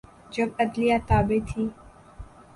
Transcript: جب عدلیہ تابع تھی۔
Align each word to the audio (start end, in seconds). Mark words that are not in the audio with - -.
جب 0.33 0.49
عدلیہ 0.59 0.97
تابع 1.07 1.39
تھی۔ 1.47 1.63